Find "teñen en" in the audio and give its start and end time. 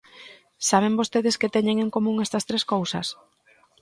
1.55-1.89